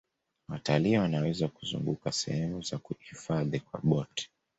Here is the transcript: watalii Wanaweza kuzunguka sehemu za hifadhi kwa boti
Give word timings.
watalii 0.49 0.97
Wanaweza 0.97 1.47
kuzunguka 1.47 2.11
sehemu 2.11 2.61
za 2.61 2.79
hifadhi 2.99 3.59
kwa 3.59 3.79
boti 3.83 4.29